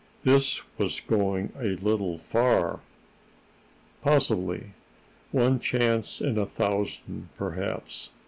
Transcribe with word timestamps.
This 0.23 0.63
was 0.79 0.99
going 0.99 1.53
a 1.59 1.75
little 1.75 2.17
far. 2.17 2.79
"Possibly. 4.01 4.71
One 5.31 5.59
chance 5.59 6.19
in 6.21 6.39
a 6.39 6.45
thousand, 6.47 7.29
perhaps. 7.35 8.09